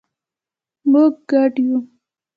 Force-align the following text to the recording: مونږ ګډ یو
مونږ 0.91 1.13
ګډ 1.29 1.53
یو 1.67 1.79